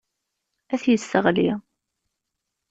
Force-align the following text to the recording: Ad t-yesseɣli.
Ad 0.73 0.79
t-yesseɣli. 0.81 1.49